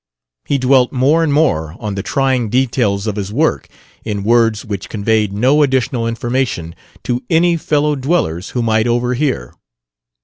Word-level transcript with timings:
He 0.45 0.57
dwelt 0.57 0.91
more 0.91 1.23
and 1.23 1.31
more 1.31 1.75
on 1.79 1.93
the 1.93 2.01
trying 2.01 2.49
details 2.49 3.05
of 3.05 3.17
his 3.17 3.31
work 3.31 3.67
in 4.03 4.23
words 4.23 4.65
which 4.65 4.89
conveyed 4.89 5.31
no 5.31 5.61
additional 5.61 6.07
information 6.07 6.73
to 7.03 7.21
any 7.29 7.55
fellow 7.55 7.95
dwellers 7.95 8.49
who 8.49 8.63
might 8.63 8.87
overhear. 8.87 9.53